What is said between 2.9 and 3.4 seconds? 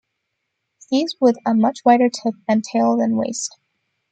than